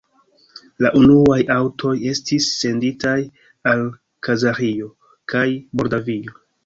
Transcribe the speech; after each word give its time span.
La 0.83 0.91
unuaj 1.01 1.37
aŭtoj 1.55 1.91
estis 2.13 2.47
senditaj 2.63 3.13
al 3.73 3.85
Kazaĥio 4.29 4.91
kaj 5.35 5.45
Moldavio. 5.83 6.39